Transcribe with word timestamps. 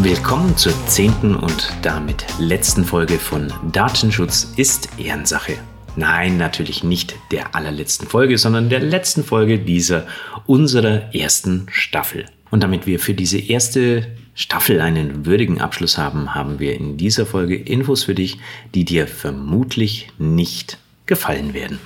Willkommen 0.00 0.56
zur 0.56 0.72
zehnten 0.86 1.34
und 1.34 1.72
damit 1.82 2.24
letzten 2.38 2.84
Folge 2.84 3.18
von 3.18 3.52
Datenschutz 3.72 4.52
ist 4.56 4.88
Ehrensache. 4.96 5.58
Nein, 5.96 6.36
natürlich 6.36 6.84
nicht 6.84 7.16
der 7.32 7.56
allerletzten 7.56 8.06
Folge, 8.06 8.38
sondern 8.38 8.70
der 8.70 8.80
letzten 8.80 9.24
Folge 9.24 9.58
dieser 9.58 10.06
unserer 10.46 11.14
ersten 11.14 11.66
Staffel. 11.70 12.26
Und 12.50 12.62
damit 12.62 12.86
wir 12.86 12.98
für 12.98 13.14
diese 13.14 13.38
erste 13.38 14.06
Staffel 14.34 14.80
einen 14.80 15.26
würdigen 15.26 15.60
Abschluss 15.60 15.98
haben, 15.98 16.34
haben 16.34 16.60
wir 16.60 16.74
in 16.74 16.96
dieser 16.96 17.26
Folge 17.26 17.56
Infos 17.56 18.04
für 18.04 18.14
dich, 18.14 18.38
die 18.74 18.84
dir 18.84 19.06
vermutlich 19.06 20.08
nicht 20.18 20.78
gefallen 21.06 21.54
werden. 21.54 21.78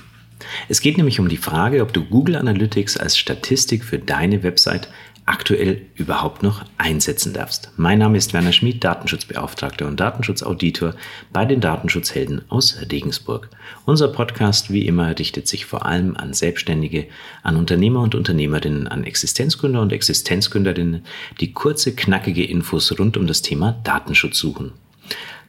Es 0.69 0.81
geht 0.81 0.97
nämlich 0.97 1.19
um 1.19 1.29
die 1.29 1.37
Frage, 1.37 1.81
ob 1.81 1.93
du 1.93 2.03
Google 2.03 2.35
Analytics 2.35 2.97
als 2.97 3.17
Statistik 3.17 3.83
für 3.83 3.97
deine 3.97 4.43
Website 4.43 4.89
aktuell 5.25 5.81
überhaupt 5.95 6.43
noch 6.43 6.65
einsetzen 6.77 7.33
darfst. 7.33 7.71
Mein 7.77 7.99
Name 7.99 8.17
ist 8.17 8.33
Werner 8.33 8.51
Schmid, 8.51 8.83
Datenschutzbeauftragter 8.83 9.87
und 9.87 9.99
Datenschutzauditor 9.99 10.95
bei 11.31 11.45
den 11.45 11.61
Datenschutzhelden 11.61 12.41
aus 12.49 12.77
Regensburg. 12.91 13.49
Unser 13.85 14.09
Podcast, 14.09 14.71
wie 14.71 14.85
immer, 14.85 15.17
richtet 15.17 15.47
sich 15.47 15.65
vor 15.65 15.85
allem 15.85 16.17
an 16.17 16.33
Selbstständige, 16.33 17.07
an 17.41 17.55
Unternehmer 17.55 18.01
und 18.01 18.15
Unternehmerinnen, 18.15 18.87
an 18.87 19.03
Existenzgründer 19.03 19.81
und 19.81 19.93
Existenzgründerinnen, 19.93 21.05
die 21.39 21.53
kurze, 21.53 21.95
knackige 21.95 22.43
Infos 22.43 22.97
rund 22.99 23.15
um 23.15 23.27
das 23.27 23.41
Thema 23.41 23.79
Datenschutz 23.83 24.37
suchen. 24.37 24.73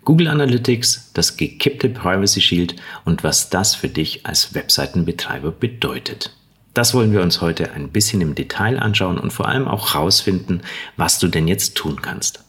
Google 0.04 0.28
Analytics, 0.28 1.12
das 1.14 1.36
gekippte 1.36 1.88
Privacy 1.88 2.40
Shield 2.42 2.76
und 3.04 3.24
was 3.24 3.48
das 3.48 3.74
für 3.74 3.88
dich 3.88 4.26
als 4.26 4.54
Webseitenbetreiber 4.54 5.50
bedeutet. 5.50 6.36
Das 6.74 6.92
wollen 6.92 7.12
wir 7.12 7.22
uns 7.22 7.40
heute 7.40 7.70
ein 7.72 7.90
bisschen 7.90 8.20
im 8.20 8.34
Detail 8.34 8.80
anschauen 8.80 9.16
und 9.18 9.32
vor 9.32 9.46
allem 9.48 9.68
auch 9.68 9.94
herausfinden, 9.94 10.60
was 10.96 11.20
du 11.20 11.28
denn 11.28 11.46
jetzt 11.46 11.76
tun 11.76 12.02
kannst. 12.02 12.42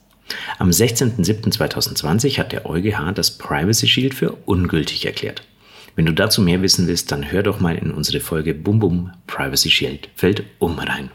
Am 0.57 0.71
16.07.2020 0.71 2.39
hat 2.39 2.51
der 2.51 2.65
EuGH 2.65 3.13
das 3.13 3.37
Privacy 3.37 3.87
Shield 3.87 4.15
für 4.15 4.31
ungültig 4.45 5.05
erklärt. 5.05 5.43
Wenn 5.95 6.07
du 6.07 6.13
dazu 6.13 6.41
mehr 6.41 6.63
wissen 6.63 6.87
willst, 6.87 7.11
dann 7.11 7.31
hör 7.31 7.43
doch 7.43 7.59
mal 7.59 7.77
in 7.77 7.91
unsere 7.91 8.19
Folge 8.19 8.55
Bum 8.55 8.79
Bum 8.79 9.11
Privacy 9.27 9.69
Shield 9.69 10.09
fällt 10.15 10.43
um 10.57 10.79
rein. 10.79 11.11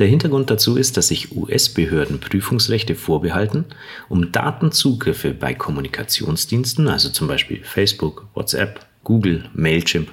Der 0.00 0.08
Hintergrund 0.08 0.50
dazu 0.50 0.76
ist, 0.76 0.96
dass 0.96 1.08
sich 1.08 1.36
US-Behörden 1.36 2.18
Prüfungsrechte 2.18 2.96
vorbehalten, 2.96 3.66
um 4.08 4.32
Datenzugriffe 4.32 5.32
bei 5.32 5.54
Kommunikationsdiensten, 5.54 6.88
also 6.88 7.10
zum 7.10 7.28
Beispiel 7.28 7.62
Facebook, 7.62 8.26
WhatsApp, 8.34 8.84
Google, 9.04 9.48
Mailchimp 9.54 10.10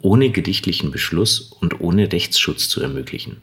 ohne 0.00 0.30
gedichtlichen 0.30 0.90
Beschluss 0.90 1.52
und 1.60 1.80
ohne 1.80 2.12
Rechtsschutz 2.12 2.68
zu 2.68 2.80
ermöglichen. 2.80 3.38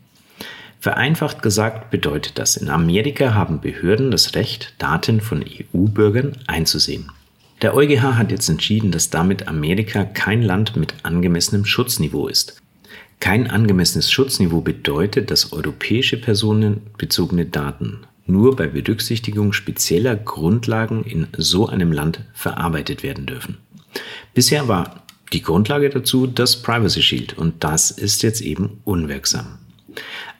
Vereinfacht 0.79 1.41
gesagt 1.41 1.89
bedeutet 1.89 2.37
das, 2.37 2.55
in 2.55 2.69
Amerika 2.69 3.33
haben 3.33 3.61
Behörden 3.61 4.11
das 4.11 4.35
Recht, 4.35 4.73
Daten 4.77 5.21
von 5.21 5.43
EU-Bürgern 5.43 6.37
einzusehen. 6.45 7.11
Der 7.61 7.75
EuGH 7.75 8.15
hat 8.15 8.31
jetzt 8.31 8.49
entschieden, 8.49 8.91
dass 8.91 9.09
damit 9.09 9.47
Amerika 9.47 10.03
kein 10.03 10.43
Land 10.43 10.75
mit 10.75 10.93
angemessenem 11.03 11.65
Schutzniveau 11.65 12.27
ist. 12.27 12.61
Kein 13.19 13.49
angemessenes 13.49 14.11
Schutzniveau 14.11 14.61
bedeutet, 14.61 15.31
dass 15.31 15.51
europäische 15.51 16.17
personenbezogene 16.17 17.45
Daten 17.45 18.01
nur 18.27 18.55
bei 18.55 18.67
Berücksichtigung 18.67 19.53
spezieller 19.53 20.15
Grundlagen 20.15 21.03
in 21.03 21.27
so 21.35 21.67
einem 21.67 21.91
Land 21.91 22.21
verarbeitet 22.33 23.01
werden 23.01 23.25
dürfen. 23.25 23.57
Bisher 24.35 24.67
war 24.67 25.06
die 25.33 25.41
Grundlage 25.41 25.89
dazu 25.89 26.27
das 26.27 26.61
Privacy 26.61 27.01
Shield 27.01 27.37
und 27.37 27.63
das 27.63 27.91
ist 27.91 28.23
jetzt 28.23 28.41
eben 28.41 28.81
unwirksam. 28.83 29.59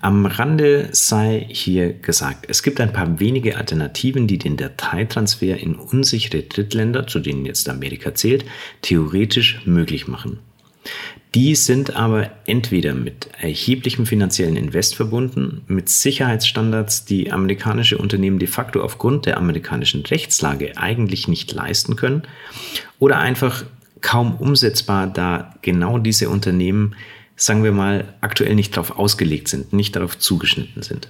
Am 0.01 0.25
Rande 0.27 0.89
sei 0.91 1.47
hier 1.49 1.93
gesagt, 1.93 2.45
es 2.47 2.61
gibt 2.61 2.79
ein 2.79 2.93
paar 2.93 3.19
wenige 3.19 3.57
Alternativen, 3.57 4.27
die 4.27 4.37
den 4.37 4.55
Dateitransfer 4.55 5.57
in 5.57 5.75
unsichere 5.75 6.43
Drittländer, 6.43 7.07
zu 7.07 7.19
denen 7.19 7.45
jetzt 7.45 7.67
Amerika 7.67 8.13
zählt, 8.13 8.45
theoretisch 8.83 9.61
möglich 9.65 10.07
machen. 10.07 10.39
Die 11.35 11.55
sind 11.55 11.95
aber 11.95 12.31
entweder 12.45 12.93
mit 12.93 13.29
erheblichem 13.39 14.05
finanziellen 14.05 14.55
Invest 14.55 14.95
verbunden, 14.95 15.61
mit 15.67 15.89
Sicherheitsstandards, 15.89 17.05
die 17.05 17.31
amerikanische 17.31 17.97
Unternehmen 17.97 18.39
de 18.39 18.47
facto 18.47 18.81
aufgrund 18.81 19.25
der 19.25 19.37
amerikanischen 19.37 20.05
Rechtslage 20.05 20.77
eigentlich 20.77 21.27
nicht 21.27 21.51
leisten 21.51 21.95
können, 21.95 22.23
oder 22.99 23.19
einfach 23.19 23.65
kaum 24.01 24.35
umsetzbar, 24.35 25.07
da 25.07 25.55
genau 25.61 25.97
diese 25.97 26.29
Unternehmen, 26.29 26.95
sagen 27.35 27.63
wir 27.63 27.71
mal, 27.71 28.13
aktuell 28.21 28.55
nicht 28.55 28.75
darauf 28.75 28.97
ausgelegt 28.97 29.47
sind, 29.47 29.73
nicht 29.73 29.95
darauf 29.95 30.17
zugeschnitten 30.17 30.83
sind. 30.83 31.09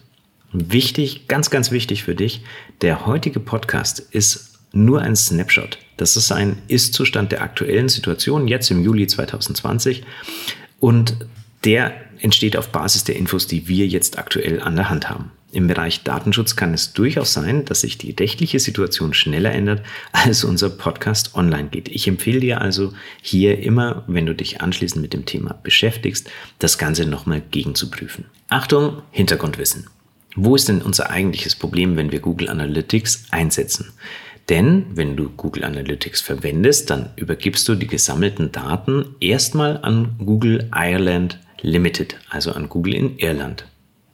Wichtig, 0.53 1.27
ganz, 1.27 1.49
ganz 1.49 1.71
wichtig 1.71 2.03
für 2.03 2.15
dich, 2.15 2.41
der 2.81 3.05
heutige 3.05 3.39
Podcast 3.39 3.99
ist 3.99 4.59
nur 4.71 5.01
ein 5.01 5.15
Snapshot. 5.15 5.77
Das 5.97 6.15
ist 6.15 6.31
ein 6.31 6.57
Ist-Zustand 6.67 7.31
der 7.31 7.41
aktuellen 7.41 7.89
Situation, 7.89 8.47
jetzt 8.47 8.69
im 8.71 8.83
Juli 8.83 9.07
2020. 9.07 10.03
Und 10.79 11.15
der 11.63 11.93
entsteht 12.19 12.55
auf 12.55 12.69
Basis 12.69 13.03
der 13.03 13.15
Infos, 13.15 13.47
die 13.47 13.67
wir 13.67 13.87
jetzt 13.87 14.17
aktuell 14.17 14.61
an 14.61 14.75
der 14.75 14.89
Hand 14.89 15.09
haben. 15.09 15.31
Im 15.51 15.67
Bereich 15.67 16.03
Datenschutz 16.03 16.57
kann 16.57 16.73
es 16.73 16.91
durchaus 16.91 17.31
sein, 17.31 17.63
dass 17.63 17.81
sich 17.81 17.97
die 17.97 18.11
rechtliche 18.11 18.59
Situation 18.59 19.13
schneller 19.13 19.53
ändert, 19.53 19.81
als 20.11 20.43
unser 20.43 20.69
Podcast 20.69 21.35
online 21.35 21.69
geht. 21.69 21.87
Ich 21.87 22.07
empfehle 22.07 22.41
dir 22.41 22.59
also 22.59 22.93
hier 23.21 23.59
immer, 23.59 24.03
wenn 24.07 24.25
du 24.25 24.35
dich 24.35 24.59
anschließend 24.61 25.01
mit 25.01 25.13
dem 25.13 25.25
Thema 25.25 25.53
beschäftigst, 25.63 26.29
das 26.59 26.77
Ganze 26.77 27.05
nochmal 27.05 27.41
gegenzuprüfen. 27.51 28.25
Achtung, 28.49 29.01
Hintergrundwissen. 29.11 29.87
Wo 30.35 30.55
ist 30.55 30.67
denn 30.67 30.81
unser 30.81 31.09
eigentliches 31.09 31.55
Problem, 31.55 31.95
wenn 31.95 32.11
wir 32.11 32.19
Google 32.19 32.49
Analytics 32.49 33.25
einsetzen? 33.31 33.93
Denn 34.49 34.85
wenn 34.95 35.15
du 35.15 35.29
Google 35.29 35.63
Analytics 35.63 36.21
verwendest, 36.21 36.89
dann 36.89 37.09
übergibst 37.15 37.67
du 37.67 37.75
die 37.75 37.87
gesammelten 37.87 38.51
Daten 38.51 39.15
erstmal 39.19 39.77
an 39.77 40.15
Google 40.19 40.69
Ireland 40.73 41.39
Limited, 41.61 42.17
also 42.29 42.51
an 42.51 42.69
Google 42.69 42.93
in 42.93 43.17
Irland. 43.17 43.65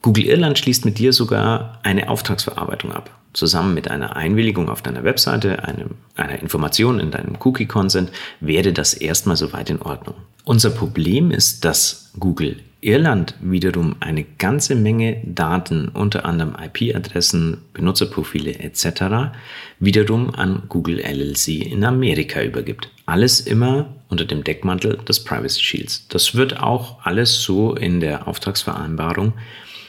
Google 0.03 0.25
Irland 0.25 0.59
schließt 0.59 0.84
mit 0.84 1.00
dir 1.00 1.14
sogar 1.14 1.80
eine 1.81 2.09
Auftragsverarbeitung 2.09 2.91
ab. 2.91 3.09
Zusammen 3.31 3.74
mit 3.74 3.90
einer 3.90 4.18
Einwilligung 4.18 4.69
auf 4.69 4.81
deiner 4.81 5.06
Webseite, 5.06 5.64
einem, 5.64 5.91
einer 6.16 6.40
Information 6.40 7.00
in 7.00 7.09
deinem 7.09 7.38
Cookie-Consent 7.40 8.12
wäre 8.41 8.74
das 8.74 8.94
erstmal 8.94 9.38
soweit 9.38 9.69
in 9.69 9.81
Ordnung. 9.81 10.16
Unser 10.44 10.72
Problem 10.72 11.31
ist, 11.31 11.64
dass 11.64 12.12
Google 12.19 12.58
Irland 12.81 13.36
wiederum 13.41 13.96
eine 14.02 14.25
ganze 14.25 14.75
Menge 14.75 15.22
Daten, 15.24 15.88
unter 15.88 16.25
anderem 16.25 16.53
IP-Adressen, 16.62 17.62
Benutzerprofile 17.74 18.59
etc., 18.59 19.31
wiederum 19.80 20.35
an 20.35 20.64
Google 20.68 21.00
LLC 21.00 21.66
in 21.72 21.85
Amerika 21.85 22.44
übergibt. 22.44 22.90
Alles 23.06 23.40
immer 23.40 23.96
unter 24.09 24.25
dem 24.25 24.44
Deckmantel 24.44 24.97
des 24.97 25.24
Privacy 25.24 25.62
Shields. 25.62 26.06
Das 26.09 26.35
wird 26.35 26.59
auch 26.59 27.06
alles 27.06 27.41
so 27.41 27.74
in 27.74 28.02
der 28.02 28.28
Auftragsvereinbarung 28.28 29.31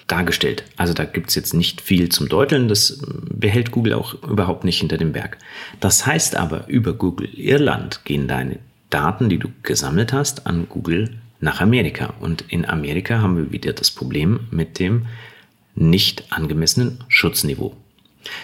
dargestellt. 0.06 0.64
Also 0.76 0.92
da 0.92 1.04
gibt's 1.04 1.34
jetzt 1.34 1.54
nicht 1.54 1.80
viel 1.80 2.10
zum 2.10 2.28
Deuteln, 2.28 2.68
das 2.68 3.00
behält 3.30 3.70
Google 3.70 3.94
auch 3.94 4.22
überhaupt 4.22 4.64
nicht 4.64 4.78
hinter 4.78 4.98
dem 4.98 5.12
Berg. 5.12 5.38
Das 5.80 6.06
heißt 6.06 6.36
aber, 6.36 6.68
über 6.68 6.92
Google 6.92 7.28
Irland 7.34 8.04
gehen 8.04 8.28
deine 8.28 8.58
Daten, 8.90 9.28
die 9.28 9.38
du 9.38 9.48
gesammelt 9.62 10.12
hast, 10.12 10.46
an 10.46 10.68
Google 10.68 11.18
nach 11.40 11.60
Amerika. 11.60 12.14
Und 12.20 12.44
in 12.48 12.64
Amerika 12.64 13.20
haben 13.20 13.36
wir 13.36 13.52
wieder 13.52 13.72
das 13.72 13.90
Problem 13.90 14.40
mit 14.50 14.78
dem 14.78 15.06
nicht 15.74 16.24
angemessenen 16.30 17.02
Schutzniveau. 17.08 17.74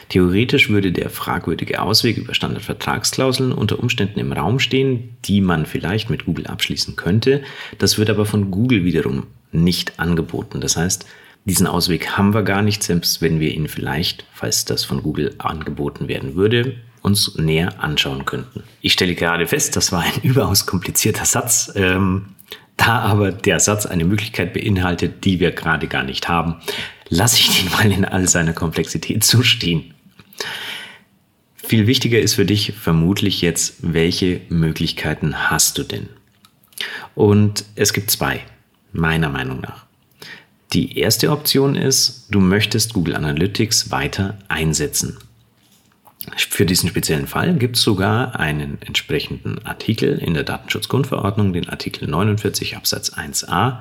Theoretisch 0.09 0.69
würde 0.69 0.93
der 0.93 1.09
fragwürdige 1.09 1.81
Ausweg 1.81 2.19
über 2.19 2.35
Standardvertragsklauseln 2.35 3.53
unter 3.53 3.79
Umständen 3.79 4.19
im 4.19 4.33
Raum 4.33 4.59
stehen, 4.59 5.17
die 5.25 5.41
man 5.41 5.67
vielleicht 5.67 6.11
mit 6.11 6.27
Google 6.27 6.47
abschließen 6.47 6.97
könnte. 6.97 7.43
Das 7.79 7.99
wird 7.99 8.11
aber 8.11 8.27
von 8.27 8.51
Google 8.51 8.85
wiederum 8.85 9.27
nicht 9.53 9.99
angeboten. 9.99 10.61
Das 10.61 10.77
heißt, 10.77 11.07
diesen 11.45 11.67
Ausweg 11.67 12.17
haben 12.17 12.35
wir 12.35 12.43
gar 12.43 12.63
nicht, 12.63 12.83
selbst 12.83 13.23
wenn 13.23 13.41
wir 13.41 13.53
ihn 13.53 13.69
vielleicht, 13.69 14.25
falls 14.33 14.65
das 14.65 14.85
von 14.85 15.03
Google 15.03 15.35
angeboten 15.39 16.09
werden 16.09 16.35
würde, 16.35 16.77
uns 17.03 17.37
näher 17.37 17.83
anschauen 17.83 18.27
könnten. 18.27 18.63
Ich 18.83 18.93
stelle 18.93 19.15
gerade 19.15 19.47
fest, 19.47 19.77
das 19.77 19.93
war 19.93 20.03
ein 20.03 20.13
überaus 20.23 20.67
komplizierter 20.67 21.25
Satz. 21.25 21.73
Ähm, 21.75 22.27
da 22.77 23.01
aber 23.01 23.31
der 23.31 23.61
Satz 23.61 23.85
eine 23.85 24.05
Möglichkeit 24.05 24.55
beinhaltet, 24.55 25.25
die 25.25 25.39
wir 25.39 25.51
gerade 25.51 25.87
gar 25.87 26.03
nicht 26.03 26.29
haben, 26.29 26.57
lasse 27.09 27.39
ich 27.39 27.61
den 27.61 27.71
mal 27.71 27.91
in 27.93 28.05
all 28.05 28.27
seiner 28.29 28.55
Komplexität 28.55 29.23
so 29.25 29.43
stehen. 29.43 29.95
Viel 31.57 31.87
wichtiger 31.87 32.19
ist 32.19 32.35
für 32.35 32.47
dich 32.47 32.73
vermutlich 32.73 33.43
jetzt, 33.43 33.77
welche 33.81 34.41
Möglichkeiten 34.49 35.51
hast 35.51 35.79
du 35.79 35.83
denn? 35.83 36.09
Und 37.15 37.65
es 37.77 37.93
gibt 37.93 38.11
zwei, 38.11 38.41
meiner 38.93 39.29
Meinung 39.29 39.61
nach. 39.61 39.90
Die 40.73 40.99
erste 40.99 41.33
Option 41.33 41.75
ist, 41.75 42.29
du 42.31 42.39
möchtest 42.39 42.95
Google 42.95 43.17
Analytics 43.17 43.91
weiter 43.91 44.39
einsetzen. 44.47 45.19
Für 46.37 46.65
diesen 46.65 46.89
speziellen 46.89 47.27
Fall 47.27 47.55
gibt 47.55 47.77
es 47.77 47.83
sogar 47.83 48.39
einen 48.39 48.81
entsprechenden 48.83 49.67
Artikel 49.67 50.19
in 50.19 50.35
der 50.35 50.45
Datenschutzgrundverordnung, 50.45 51.53
den 51.53 51.69
Artikel 51.69 52.09
49 52.09 52.77
Absatz 52.77 53.11
1a, 53.11 53.79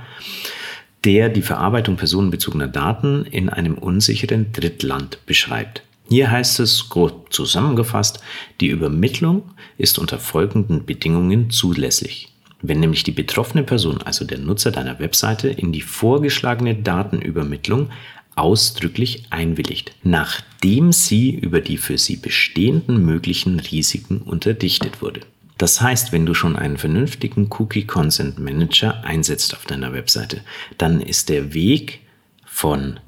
der 1.06 1.30
die 1.30 1.44
Verarbeitung 1.44 1.96
personenbezogener 1.96 2.68
Daten 2.68 3.24
in 3.26 3.50
einem 3.50 3.78
unsicheren 3.78 4.52
Drittland 4.52 5.20
beschreibt. 5.28 5.84
Hier 6.08 6.32
heißt 6.32 6.60
es 6.60 6.90
grob 6.90 7.32
zusammengefasst, 7.32 8.20
die 8.62 8.68
Übermittlung 8.70 9.44
ist 9.78 10.00
unter 10.00 10.18
folgenden 10.18 10.88
Bedingungen 10.88 11.52
zulässig. 11.52 12.34
Wenn 12.62 12.80
nämlich 12.80 13.04
die 13.04 13.12
betroffene 13.12 13.64
Person, 13.64 14.02
also 14.02 14.26
der 14.26 14.38
Nutzer 14.38 14.72
deiner 14.72 15.00
Webseite, 15.00 15.50
in 15.50 15.72
die 15.72 15.82
vorgeschlagene 15.82 16.76
Datenübermittlung 16.76 17.90
ausdrücklich 18.36 19.24
einwilligt, 19.30 19.94
nachdem 20.04 20.92
sie 20.92 21.32
über 21.32 21.62
die 21.62 21.78
für 21.78 21.98
sie 21.98 22.16
bestehenden 22.16 23.06
möglichen 23.06 23.60
Risiken 23.60 24.20
unterdichtet 24.22 25.02
wurde. 25.02 25.22
Das 25.58 25.82
heißt, 25.82 26.14
wenn 26.14 26.26
du 26.26 26.34
schon 26.34 26.56
einen 26.56 26.78
vernünftigen 26.78 27.50
Cookie 27.52 27.86
Consent 27.86 28.40
Manager 28.40 29.04
einsetzt 29.04 29.54
auf 29.54 29.66
deiner 29.66 29.92
Webseite, 29.94 30.42
dann 30.78 31.02
ist 31.02 31.28
der 31.28 31.54
Weg 31.54 32.00
von 32.46 33.00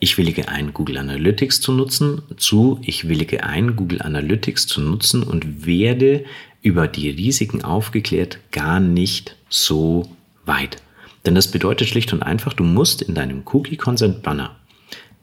ich 0.00 0.16
willige 0.16 0.48
ein, 0.48 0.72
Google 0.72 0.98
Analytics 0.98 1.60
zu 1.60 1.72
nutzen, 1.72 2.22
zu 2.36 2.78
ich 2.82 3.08
willige 3.08 3.42
ein, 3.42 3.74
Google 3.74 4.00
Analytics 4.00 4.68
zu 4.68 4.80
nutzen 4.80 5.24
und 5.24 5.66
werde 5.66 6.24
über 6.68 6.86
die 6.86 7.08
Risiken 7.08 7.64
aufgeklärt 7.64 8.40
gar 8.52 8.78
nicht 8.78 9.36
so 9.48 10.06
weit. 10.44 10.76
Denn 11.24 11.34
das 11.34 11.50
bedeutet 11.50 11.88
schlicht 11.88 12.12
und 12.12 12.22
einfach, 12.22 12.52
du 12.52 12.62
musst 12.62 13.00
in 13.00 13.14
deinem 13.14 13.42
Cookie 13.46 13.78
Consent 13.78 14.22
Banner 14.22 14.54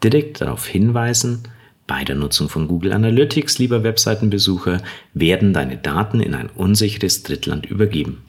direkt 0.03 0.41
darauf 0.41 0.65
hinweisen, 0.65 1.43
bei 1.85 2.03
der 2.03 2.15
Nutzung 2.15 2.49
von 2.49 2.67
Google 2.67 2.93
Analytics, 2.93 3.59
lieber 3.59 3.83
Webseitenbesucher, 3.83 4.81
werden 5.13 5.53
deine 5.53 5.77
Daten 5.77 6.19
in 6.19 6.33
ein 6.33 6.49
unsicheres 6.49 7.21
Drittland 7.21 7.67
übergeben. 7.67 8.23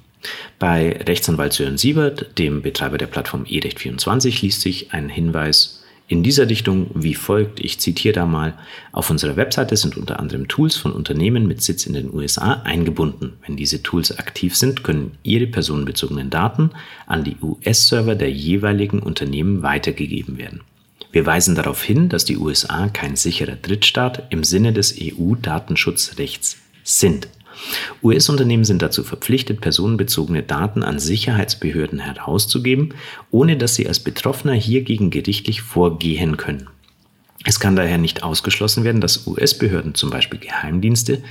Bei 0.59 0.93
Rechtsanwalt 1.07 1.55
Sören 1.55 1.79
Siebert, 1.79 2.39
dem 2.39 2.61
Betreiber 2.61 2.99
der 2.99 3.07
Plattform 3.07 3.45
eRecht24, 3.45 4.43
liest 4.43 4.61
sich 4.61 4.93
ein 4.93 5.09
Hinweis 5.09 5.76
in 6.09 6.23
dieser 6.23 6.47
Dichtung 6.47 6.91
wie 6.95 7.15
folgt. 7.15 7.61
Ich 7.61 7.81
zitiere 7.81 8.15
da 8.15 8.27
mal. 8.27 8.55
Auf 8.93 9.11
unserer 9.11 9.37
Webseite 9.37 9.77
sind 9.77 9.97
unter 9.97 10.21
anderem 10.21 10.47
Tools 10.47 10.77
von 10.77 10.93
Unternehmen 10.93 11.47
mit 11.47 11.63
Sitz 11.63 11.87
in 11.87 11.95
den 11.95 12.15
USA 12.15 12.63
eingebunden. 12.65 13.35
Wenn 13.45 13.57
diese 13.57 13.83
Tools 13.83 14.17
aktiv 14.17 14.57
sind, 14.57 14.85
können 14.85 15.19
ihre 15.23 15.47
personenbezogenen 15.47 16.31
Daten 16.31 16.71
an 17.07 17.25
die 17.25 17.37
US-Server 17.43 18.15
der 18.15 18.31
jeweiligen 18.31 19.01
Unternehmen 19.01 19.63
weitergegeben 19.63 20.39
werden. 20.39 20.61
Wir 21.11 21.27
weisen 21.27 21.55
darauf 21.55 21.83
hin, 21.83 22.09
dass 22.09 22.25
die 22.25 22.37
USA 22.37 22.89
kein 22.89 23.17
sicherer 23.17 23.57
Drittstaat 23.57 24.25
im 24.31 24.45
Sinne 24.45 24.73
des 24.73 24.97
EU-Datenschutzrechts 25.01 26.59
sind. 26.85 27.29
US-Unternehmen 28.03 28.65
sind 28.65 28.83
dazu 28.83 29.03
verpflichtet, 29.05 29.61
personenbezogene 29.61 30.43
Daten 30.43 30.83
an 30.83 30.99
Sicherheitsbehörden 30.99 31.99
herauszugeben, 31.99 32.95
ohne 33.31 33.57
dass 33.57 33.75
sie 33.75 33.89
als 33.89 34.01
Betroffener 34.01 34.55
hiergegen 34.55 35.11
gerichtlich 35.11 35.63
vorgehen 35.63 36.37
können. 36.37 36.69
Es 37.45 37.61
kann 37.61 37.77
daher 37.77 37.99
nicht 37.99 38.25
ausgeschlossen 38.25 38.83
werden, 38.83 39.01
dass 39.01 39.27
US-Behörden, 39.27 39.95
zum 39.95 40.11
Beispiel 40.11 40.41
Geheimdienste, 40.41 41.23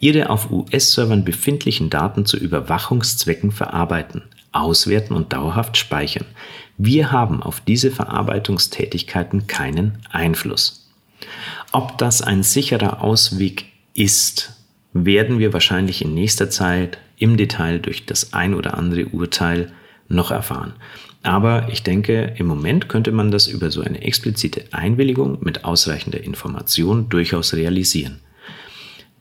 ihre 0.00 0.28
auf 0.28 0.50
US-Servern 0.50 1.24
befindlichen 1.24 1.88
Daten 1.88 2.26
zu 2.26 2.36
Überwachungszwecken 2.36 3.52
verarbeiten, 3.52 4.22
auswerten 4.52 5.14
und 5.14 5.32
dauerhaft 5.32 5.78
speichern. 5.78 6.26
Wir 6.76 7.10
haben 7.10 7.42
auf 7.42 7.60
diese 7.60 7.90
Verarbeitungstätigkeiten 7.90 9.46
keinen 9.46 9.98
Einfluss. 10.10 10.90
Ob 11.70 11.96
das 11.96 12.20
ein 12.20 12.42
sicherer 12.42 13.02
Ausweg 13.02 13.64
ist, 13.94 14.61
werden 14.92 15.38
wir 15.38 15.52
wahrscheinlich 15.52 16.02
in 16.02 16.14
nächster 16.14 16.50
Zeit 16.50 16.98
im 17.16 17.36
Detail 17.36 17.78
durch 17.78 18.04
das 18.06 18.32
ein 18.32 18.54
oder 18.54 18.76
andere 18.76 19.06
Urteil 19.06 19.72
noch 20.08 20.30
erfahren. 20.30 20.74
Aber 21.22 21.68
ich 21.70 21.82
denke, 21.82 22.34
im 22.36 22.46
Moment 22.46 22.88
könnte 22.88 23.12
man 23.12 23.30
das 23.30 23.46
über 23.46 23.70
so 23.70 23.80
eine 23.80 24.02
explizite 24.02 24.64
Einwilligung 24.72 25.38
mit 25.40 25.64
ausreichender 25.64 26.22
Information 26.22 27.08
durchaus 27.08 27.54
realisieren. 27.54 28.20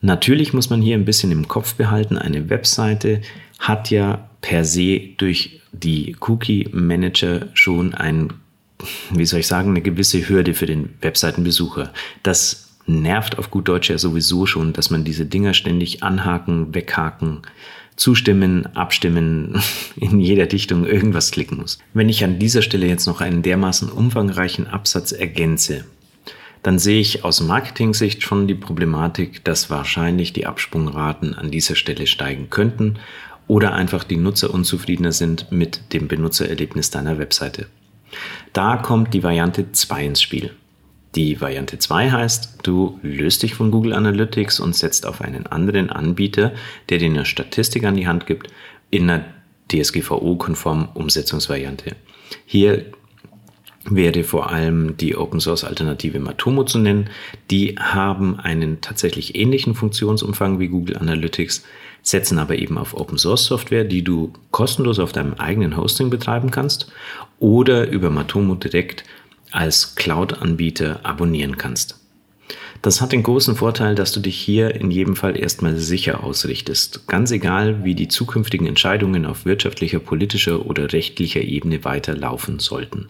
Natürlich 0.01 0.51
muss 0.51 0.71
man 0.71 0.81
hier 0.81 0.95
ein 0.95 1.05
bisschen 1.05 1.31
im 1.31 1.47
Kopf 1.47 1.75
behalten, 1.75 2.17
eine 2.17 2.49
Webseite 2.49 3.21
hat 3.59 3.91
ja 3.91 4.29
per 4.41 4.65
se 4.65 4.99
durch 5.17 5.61
die 5.71 6.15
Cookie 6.21 6.67
Manager 6.71 7.47
schon 7.53 7.93
ein, 7.93 8.33
wie 9.11 9.25
soll 9.25 9.41
ich 9.41 9.47
sagen, 9.47 9.69
eine 9.69 9.81
gewisse 9.81 10.27
Hürde 10.27 10.55
für 10.55 10.65
den 10.65 10.95
Webseitenbesucher. 11.01 11.93
Das 12.23 12.70
nervt 12.99 13.37
auf 13.37 13.51
gut 13.51 13.67
Deutsch 13.67 13.89
ja 13.89 13.97
sowieso 13.97 14.45
schon, 14.45 14.73
dass 14.73 14.89
man 14.89 15.03
diese 15.03 15.25
Dinger 15.25 15.53
ständig 15.53 16.03
anhaken, 16.03 16.73
weghaken, 16.73 17.41
zustimmen, 17.95 18.65
abstimmen, 18.75 19.61
in 19.95 20.19
jeder 20.19 20.47
Dichtung 20.47 20.85
irgendwas 20.85 21.31
klicken 21.31 21.57
muss. 21.57 21.79
Wenn 21.93 22.09
ich 22.09 22.23
an 22.23 22.39
dieser 22.39 22.61
Stelle 22.61 22.87
jetzt 22.87 23.05
noch 23.05 23.21
einen 23.21 23.41
dermaßen 23.41 23.89
umfangreichen 23.89 24.67
Absatz 24.67 25.11
ergänze, 25.11 25.85
dann 26.63 26.77
sehe 26.77 26.99
ich 26.99 27.23
aus 27.23 27.41
Marketing-Sicht 27.41 28.21
schon 28.21 28.47
die 28.47 28.55
Problematik, 28.55 29.43
dass 29.43 29.69
wahrscheinlich 29.69 30.33
die 30.33 30.45
Absprungraten 30.45 31.33
an 31.33 31.49
dieser 31.49 31.75
Stelle 31.75 32.05
steigen 32.05 32.49
könnten 32.49 32.99
oder 33.47 33.73
einfach 33.73 34.03
die 34.03 34.17
Nutzer 34.17 34.53
unzufriedener 34.53 35.11
sind 35.11 35.51
mit 35.51 35.93
dem 35.93 36.07
Benutzererlebnis 36.07 36.91
deiner 36.91 37.17
Webseite. 37.17 37.67
Da 38.53 38.77
kommt 38.77 39.13
die 39.13 39.23
Variante 39.23 39.71
2 39.71 40.05
ins 40.05 40.21
Spiel. 40.21 40.51
Die 41.15 41.41
Variante 41.41 41.77
2 41.77 42.11
heißt, 42.11 42.59
du 42.63 42.99
löst 43.01 43.43
dich 43.43 43.53
von 43.53 43.69
Google 43.69 43.93
Analytics 43.93 44.59
und 44.61 44.75
setzt 44.75 45.05
auf 45.05 45.21
einen 45.21 45.45
anderen 45.45 45.89
Anbieter, 45.89 46.53
der 46.89 46.99
dir 46.99 47.09
eine 47.09 47.25
Statistik 47.25 47.83
an 47.83 47.95
die 47.95 48.07
Hand 48.07 48.27
gibt, 48.27 48.47
in 48.89 49.09
einer 49.09 49.25
DSGVO-konformen 49.71 50.89
Umsetzungsvariante. 50.93 51.95
Hier 52.45 52.85
wäre 53.89 54.23
vor 54.23 54.51
allem 54.51 54.95
die 54.97 55.17
Open 55.17 55.39
Source 55.39 55.63
Alternative 55.63 56.19
Matomo 56.19 56.63
zu 56.63 56.79
nennen. 56.79 57.09
Die 57.49 57.75
haben 57.77 58.39
einen 58.39 58.79
tatsächlich 58.79 59.35
ähnlichen 59.35 59.75
Funktionsumfang 59.75 60.59
wie 60.59 60.67
Google 60.67 60.97
Analytics, 60.97 61.63
setzen 62.03 62.37
aber 62.39 62.55
eben 62.55 62.77
auf 62.77 62.95
Open 62.95 63.17
Source 63.17 63.45
Software, 63.45 63.83
die 63.83 64.03
du 64.03 64.31
kostenlos 64.51 64.99
auf 64.99 65.11
deinem 65.11 65.33
eigenen 65.33 65.75
Hosting 65.77 66.09
betreiben 66.09 66.51
kannst 66.51 66.91
oder 67.39 67.89
über 67.89 68.09
Matomo 68.09 68.55
direkt 68.55 69.03
als 69.51 69.95
Cloud-Anbieter 69.95 71.01
abonnieren 71.03 71.57
kannst. 71.57 71.97
Das 72.81 72.99
hat 72.99 73.11
den 73.11 73.21
großen 73.21 73.55
Vorteil, 73.55 73.93
dass 73.93 74.11
du 74.11 74.19
dich 74.19 74.35
hier 74.35 74.73
in 74.73 74.89
jedem 74.89 75.15
Fall 75.15 75.37
erstmal 75.37 75.77
sicher 75.77 76.23
ausrichtest, 76.23 77.07
ganz 77.07 77.29
egal, 77.29 77.83
wie 77.83 77.93
die 77.93 78.07
zukünftigen 78.07 78.65
Entscheidungen 78.65 79.27
auf 79.27 79.45
wirtschaftlicher, 79.45 79.99
politischer 79.99 80.65
oder 80.65 80.91
rechtlicher 80.91 81.41
Ebene 81.41 81.85
weiterlaufen 81.85 82.57
sollten. 82.57 83.09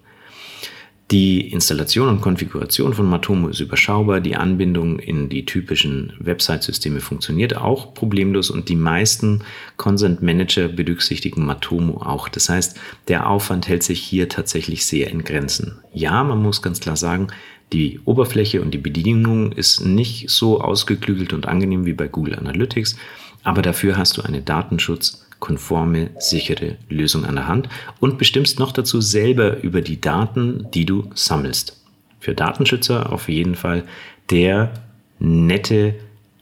Die 1.11 1.51
Installation 1.51 2.07
und 2.07 2.21
Konfiguration 2.21 2.93
von 2.93 3.05
Matomo 3.05 3.49
ist 3.49 3.59
überschaubar, 3.59 4.21
die 4.21 4.37
Anbindung 4.37 4.97
in 4.97 5.27
die 5.27 5.45
typischen 5.45 6.13
Website-Systeme 6.19 7.01
funktioniert 7.01 7.57
auch 7.57 7.93
problemlos 7.93 8.49
und 8.49 8.69
die 8.69 8.77
meisten 8.77 9.43
Consent 9.75 10.21
Manager 10.21 10.69
berücksichtigen 10.69 11.45
Matomo 11.45 12.01
auch. 12.01 12.29
Das 12.29 12.47
heißt, 12.47 12.79
der 13.09 13.29
Aufwand 13.29 13.67
hält 13.67 13.83
sich 13.83 13.99
hier 13.99 14.29
tatsächlich 14.29 14.85
sehr 14.85 15.11
in 15.11 15.25
Grenzen. 15.25 15.79
Ja, 15.93 16.23
man 16.23 16.41
muss 16.41 16.61
ganz 16.61 16.79
klar 16.79 16.95
sagen, 16.95 17.27
die 17.73 17.99
Oberfläche 18.05 18.61
und 18.61 18.71
die 18.71 18.77
Bedienung 18.77 19.51
ist 19.51 19.85
nicht 19.85 20.29
so 20.29 20.61
ausgeklügelt 20.61 21.33
und 21.33 21.45
angenehm 21.45 21.85
wie 21.85 21.93
bei 21.93 22.07
Google 22.07 22.35
Analytics, 22.35 22.95
aber 23.43 23.61
dafür 23.61 23.97
hast 23.97 24.17
du 24.17 24.21
eine 24.21 24.41
Datenschutz- 24.41 25.25
konforme, 25.41 26.11
sichere 26.19 26.77
Lösung 26.87 27.25
an 27.25 27.35
der 27.35 27.47
Hand 27.47 27.67
und 27.99 28.17
bestimmst 28.17 28.59
noch 28.59 28.71
dazu 28.71 29.01
selber 29.01 29.61
über 29.61 29.81
die 29.81 29.99
Daten, 29.99 30.67
die 30.73 30.85
du 30.85 31.09
sammelst. 31.13 31.83
Für 32.21 32.33
Datenschützer 32.33 33.11
auf 33.11 33.27
jeden 33.27 33.55
Fall 33.55 33.83
der 34.29 34.71
nette, 35.19 35.95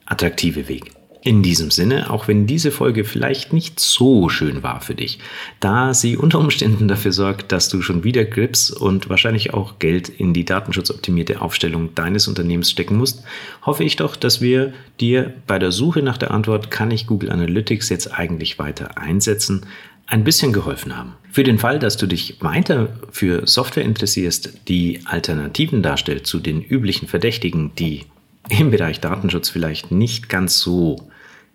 attraktive 0.05 0.67
Weg. 0.67 0.91
In 1.21 1.43
diesem 1.43 1.69
Sinne, 1.69 2.11
auch 2.11 2.29
wenn 2.29 2.47
diese 2.47 2.71
Folge 2.71 3.03
vielleicht 3.03 3.51
nicht 3.51 3.81
so 3.81 4.29
schön 4.29 4.63
war 4.63 4.79
für 4.79 4.95
dich, 4.95 5.19
da 5.59 5.93
sie 5.93 6.15
unter 6.15 6.39
Umständen 6.39 6.87
dafür 6.87 7.11
sorgt, 7.11 7.51
dass 7.51 7.67
du 7.67 7.81
schon 7.81 8.05
wieder 8.05 8.23
Grips 8.23 8.71
und 8.71 9.09
wahrscheinlich 9.09 9.53
auch 9.53 9.79
Geld 9.79 10.07
in 10.07 10.33
die 10.33 10.45
datenschutzoptimierte 10.45 11.41
Aufstellung 11.41 11.93
deines 11.93 12.29
Unternehmens 12.29 12.71
stecken 12.71 12.95
musst, 12.95 13.23
hoffe 13.63 13.83
ich 13.83 13.97
doch, 13.97 14.15
dass 14.15 14.39
wir 14.39 14.71
dir 15.01 15.33
bei 15.45 15.59
der 15.59 15.73
Suche 15.73 16.01
nach 16.01 16.17
der 16.17 16.31
Antwort, 16.31 16.71
kann 16.71 16.89
ich 16.89 17.05
Google 17.05 17.31
Analytics 17.31 17.89
jetzt 17.89 18.13
eigentlich 18.13 18.57
weiter 18.57 18.97
einsetzen, 18.97 19.65
ein 20.07 20.23
bisschen 20.23 20.53
geholfen 20.53 20.95
haben. 20.95 21.15
Für 21.31 21.43
den 21.43 21.59
Fall, 21.59 21.79
dass 21.79 21.97
du 21.97 22.07
dich 22.07 22.37
weiter 22.39 22.97
für 23.11 23.45
Software 23.45 23.83
interessierst, 23.83 24.69
die 24.69 25.01
Alternativen 25.03 25.83
darstellt 25.83 26.25
zu 26.25 26.39
den 26.39 26.61
üblichen 26.61 27.09
Verdächtigen, 27.09 27.71
die 27.77 28.05
im 28.49 28.71
Bereich 28.71 28.99
Datenschutz 28.99 29.49
vielleicht 29.49 29.91
nicht 29.91 30.29
ganz 30.29 30.59
so 30.59 31.08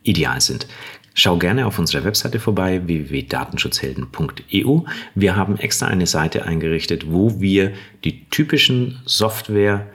ideal 0.04 0.40
sind. 0.40 0.68
Schau 1.12 1.36
gerne 1.38 1.66
auf 1.66 1.78
unserer 1.78 2.04
Webseite 2.04 2.40
vorbei 2.40 2.86
www.datenschutzhelden.eu. 2.86 4.80
Wir 5.14 5.36
haben 5.36 5.56
extra 5.58 5.86
eine 5.86 6.06
Seite 6.06 6.44
eingerichtet, 6.44 7.12
wo 7.12 7.40
wir 7.40 7.72
die 8.04 8.28
typischen 8.30 9.00
Software 9.04 9.86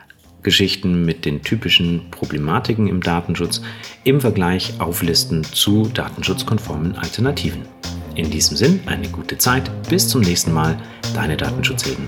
Geschichten 0.42 1.04
mit 1.06 1.26
den 1.26 1.42
typischen 1.42 2.10
Problematiken 2.12 2.88
im 2.88 3.02
Datenschutz 3.02 3.62
im 4.06 4.22
Vergleich 4.22 4.80
auflisten 4.80 5.44
zu 5.44 5.90
datenschutzkonformen 5.94 6.96
Alternativen. 6.96 7.64
In 8.16 8.30
diesem 8.30 8.56
Sinn 8.56 8.80
eine 8.86 9.10
gute 9.10 9.38
Zeit, 9.38 9.70
bis 9.90 10.08
zum 10.08 10.22
nächsten 10.22 10.54
Mal, 10.54 10.78
deine 11.14 11.36
Datenschutzhelden. 11.36 12.06